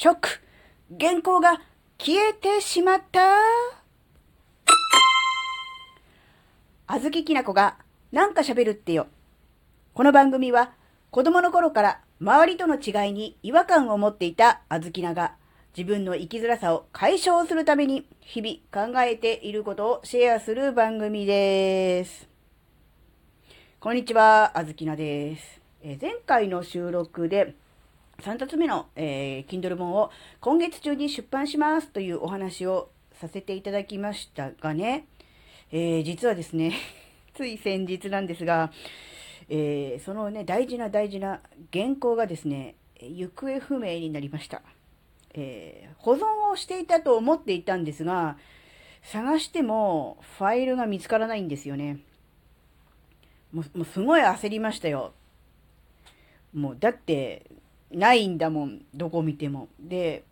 [0.00, 0.28] ショック
[1.00, 1.60] 原稿が
[1.98, 3.32] 消えてしまった
[6.86, 7.78] あずききなこが
[8.12, 9.08] なんか喋るってよ。
[9.94, 10.70] この番組は
[11.10, 15.34] 子供の頃から周りとの違いに違和感を持っていたあずきなが
[15.76, 22.28] 自分の生きづらさを解消するために日々考えていることをシェアする番組です。
[23.80, 25.60] こんにちは、あずきなです。
[25.82, 27.56] え、前回の収録で
[28.22, 32.90] 3冊目の、えー、Kindle 本を今月中に出版しますというお話を
[33.20, 35.06] させていただきましたがね、
[35.70, 36.72] えー、実はですね、
[37.34, 38.72] つい先日なんですが、
[39.48, 41.40] えー、そのね、大事な大事な
[41.72, 44.62] 原稿がですね、行方不明になりました。
[45.34, 48.36] えー、保存をしていたと思っていたんですが、
[49.02, 51.98] 探してもファイルが見つからないんですよね。
[53.52, 55.12] もう、もうすごい焦りましたよ。
[56.52, 57.46] もう、だって、
[57.90, 59.68] ないんだもん、どこ見ても。
[59.80, 60.24] で、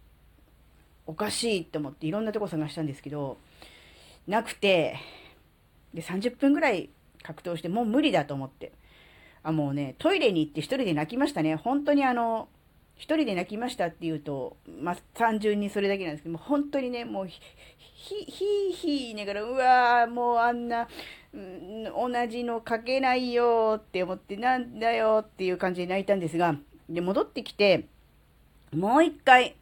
[1.06, 3.38] おかしいと思っていろんなとこ探したんですけど、
[4.26, 4.96] なくて、
[5.94, 6.90] で、30分ぐらい
[7.22, 8.72] 格闘して、もう無理だと思って。
[9.42, 11.54] あ、もうね、トイレに行って一人で泣きましたね。
[11.54, 12.48] 本当にあの、
[12.96, 17.40] 一人で泣きましたっていうと、まあ、単純にそれだけなんですけども、本当にね、もう、ひ、
[18.24, 20.88] ひ、ひ言いながら、うわー、もうあんな、
[21.32, 26.56] うん、同じの書けないよって思って、なんだよっていう感じで泣いたんですが、
[26.88, 27.86] で、戻ってきて、
[28.74, 29.56] もう一回、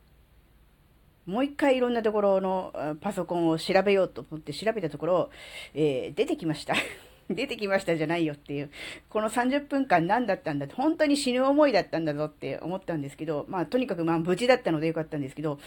[1.26, 5.30] もう一回いろんなところのパソコンを調べようと思って調べたところ、
[5.72, 6.74] えー、出てきました。
[7.30, 8.70] 出てきましたじゃないよっていう、
[9.08, 15.58] この30分間何だったんだって、本当に死ぬ思いだったんだぞって思ったんですけど、まあとにかくまあ無事だったのでよかったんですけど、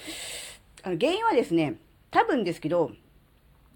[0.84, 1.78] あの原因はですね、
[2.12, 2.92] 多分ですけど、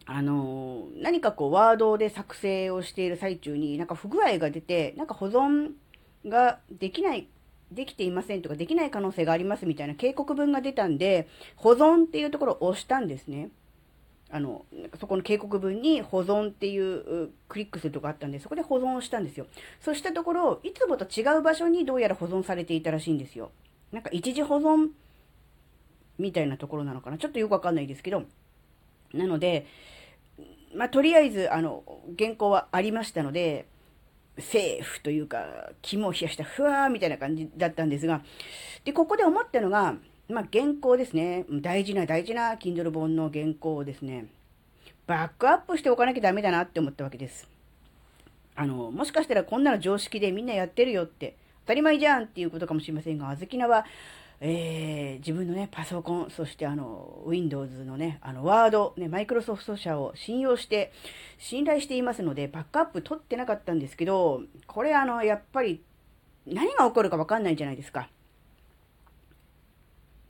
[0.05, 5.71] あのー、何かこうワードで作成をしている最中になんか不具合が出て、なんか保存
[6.27, 7.27] ができない
[7.72, 13.50] できていませんとか、できない可能性がありますみたいな警告文が出たんで、保存っていうところを押したんですね。
[14.30, 14.66] あの、
[15.00, 19.45] そこの警告文に保存っていうクリックするとこあったんで、そこで保存をしたんですよ。
[19.82, 23.52] そうしたところ、いつもと違う場所にどうやら保存されていたらしいんですよ。
[23.92, 24.89] なんか一時保存
[26.17, 27.17] みたいなところなのかな。
[27.17, 28.23] ちょっとよくわかんないですけど。
[29.14, 29.65] なので、
[30.73, 31.83] まあ、とりあえず、あの、
[32.17, 33.65] 原稿はありましたので、
[34.37, 38.21] セーフというか、肝を冷やしたふわーみたいな感じだったんですが、
[38.86, 39.95] で、ここで思ったのが、
[40.30, 41.45] まあ、原稿ですね。
[41.49, 44.27] 大事な大事な Kindle 本の原稿をですね、
[45.05, 47.49] バックアップしておかなきゃダメだなって思ったわけです。
[48.55, 53.86] あの、もしかしたらこんなの常識でみんなやってるよって、当たり前じゃんっていうことかもしれませんが、あずきなは、
[54.44, 60.92] えー、自分のね、パソコン、そしてあの、Windows のね、あの、ワード、ね、マイクロソフト社を信用して、
[61.38, 65.83] 信頼していますので、バックアップ取ってなかったんですけど、これあの、やっぱり、
[66.48, 68.10] 何が起こるかわかんないじゃないですか。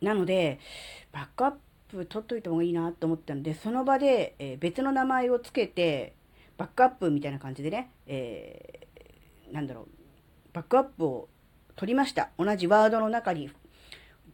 [0.01, 0.59] なので、
[1.13, 1.51] バックアッ
[1.87, 6.15] プ取っといた方がいいなと思ったので、その場で、えー、別の名前を付けて、
[6.57, 10.00] バックアップみたいな感じでね、えー、なんだろう、
[10.53, 11.29] バックアップを
[11.75, 12.29] 取りました。
[12.37, 13.49] 同じワードの中に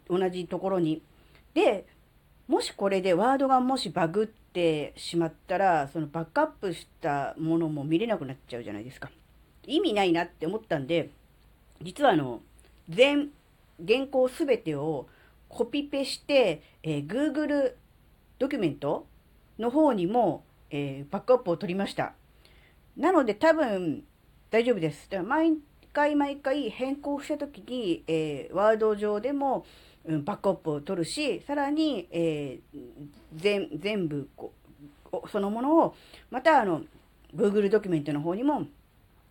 [0.09, 1.01] 同じところに。
[1.53, 1.85] で、
[2.47, 9.09] もしこれでワードがもしバグってしまったら、そのバックアップしたものも見れなくなっちゃうじゃないですか。
[9.65, 11.09] 意味ないなって思ったんで、
[11.81, 12.41] 実はあの、
[12.89, 13.29] 全、
[13.85, 15.07] 原稿すべてを
[15.49, 17.73] コピペして、えー、Google
[18.39, 19.05] ドキュメント
[19.59, 22.13] の方にも、えー、バックアップを取りました。
[22.95, 24.03] なので多分
[24.49, 25.09] 大丈夫です。
[25.09, 25.57] だから毎
[25.97, 29.65] 回毎回変更した時に、えー、ワード上でも、
[30.05, 34.53] うん、バックアップを取るし、さらに、えー、全部こ、
[35.31, 35.95] そのものを、
[36.29, 36.83] またあの、
[37.35, 38.67] Google ドキュメントの方にも、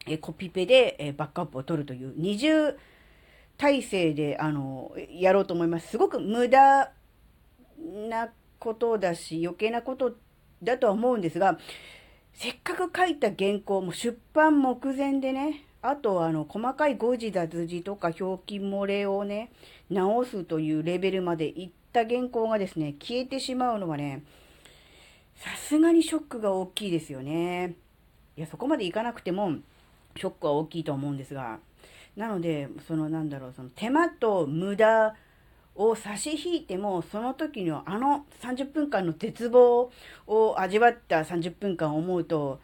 [0.09, 2.76] え、コピペで、え、バックアップを取るという二重
[3.56, 5.88] 体制で、あの、やろうと思います。
[5.91, 6.91] すごく無駄
[8.09, 8.28] な
[8.59, 10.16] ことだし、余計なこと
[10.65, 11.60] だとは思うんですが、
[12.34, 19.53] せっかく書いた原稿も出版目前でね、あと、あの、細かい誤字脱字とか表記漏れをね、
[19.91, 24.23] 直すというレベルまでいった原稿がですね、消えてしまうのはね、
[25.37, 27.75] さすがにショックが大きいですよね。
[28.37, 29.52] いや、そこまでいかなくても、
[30.17, 31.58] ショックは大きいと思うんですが、
[32.17, 35.14] なので、そのなんだろう、その手間と無駄
[35.75, 39.90] を差し引いても、その時のあの30分間の絶望
[40.26, 42.61] を味わった30分間を思うと、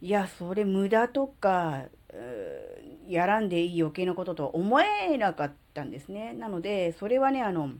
[0.00, 1.84] いや、それ無駄とか、
[3.06, 6.32] やらんでいい余計なこととは思えなかったんですね。
[6.32, 7.72] なので、それはね、あの、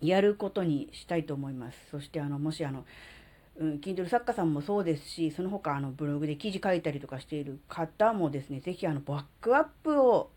[0.00, 1.78] やることにしたいと思います。
[1.90, 2.84] そして、あの、もし、あの、
[3.58, 10.30] うん、Kindle 作家さんもそうですし、その他、あの、ブログで記事書いたりとかしている方もですね、ぜひ、あの、バックアップを、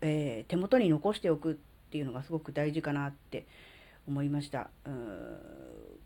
[0.00, 1.54] えー、手元に残しておくっ
[1.90, 3.46] ていうのがすごく大事かなって
[4.06, 4.70] 思いました。
[4.84, 5.36] うん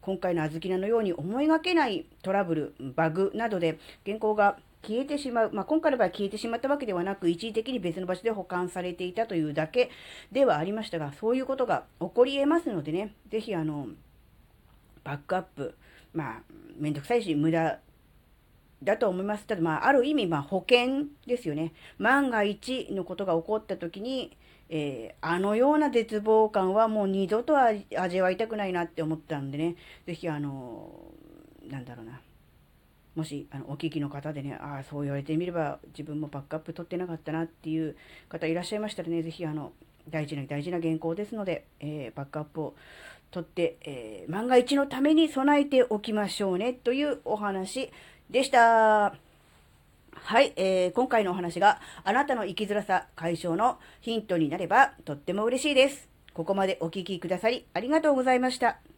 [0.03, 9.91] 今回のあずきなのように思いがけないトラブル、バグなどで原稿が消えてしまう、まあ、今回の場合消えてしまったわけではなく、一時的に別の場所で保管されていたというだけ
[10.33, 13.87] ではありましたが、そういうことが起こり得ますのでね、ぜひあの、
[15.05, 15.75] バックアップ、
[16.13, 16.43] まあ、
[16.77, 17.79] めんどくさいし、無駄
[18.83, 19.47] だと思います。
[19.47, 21.73] ただ、まあ、ある意味、まあ、保険ですよね。
[21.99, 24.37] 万が一のことが起こった時に、
[24.69, 29.77] えー、あのような絶望感はもう二度と味わいたくないなって思ったんでね、
[30.07, 31.13] ぜひあの、
[31.69, 32.21] なんだろうな。
[33.15, 37.97] もし、あの、お聞きの方でね、ああ、そう言われてみれば、自分もバックアップ取ってなかったなっていう
[38.29, 39.73] 方いらっしゃいましたらね、ぜひ、あの、
[40.09, 42.75] 大事な大事な原稿ですので、えー、バックアップを
[43.31, 47.91] 取って、えー、万が一のために備えておきましょうね、というお話
[48.31, 49.15] でした。
[50.15, 56.09] はい、えー、今回のお話があなたの生きづらさ解消のヒントになればとっても嬉しいです。
[56.33, 58.79] ここまでお聴きくださりありがとうございました。